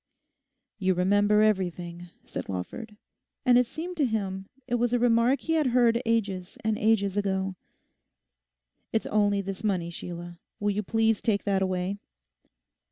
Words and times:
'You 0.79 0.95
remember 0.95 1.43
everything,' 1.43 2.09
said 2.25 2.49
Lawford, 2.49 2.97
and 3.45 3.55
it 3.59 3.67
seemed 3.67 3.97
to 3.97 4.05
him 4.07 4.47
it 4.65 4.73
was 4.81 4.93
a 4.93 4.97
remark 4.97 5.41
he 5.41 5.53
had 5.53 5.67
heard 5.67 6.01
ages 6.07 6.57
and 6.63 6.75
ages 6.75 7.17
ago. 7.17 7.55
'It's 8.91 9.05
only 9.05 9.41
this 9.41 9.63
money, 9.63 9.91
Sheila; 9.91 10.39
will 10.59 10.71
you 10.71 10.81
please 10.81 11.21
take 11.21 11.43
that 11.43 11.61
away? 11.61 11.99